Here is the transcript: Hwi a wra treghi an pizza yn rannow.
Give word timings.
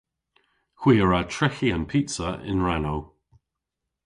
Hwi 0.79 0.93
a 1.03 1.05
wra 1.05 1.21
treghi 1.33 1.69
an 1.75 1.83
pizza 1.91 2.29
yn 2.51 2.63
rannow. 2.67 3.01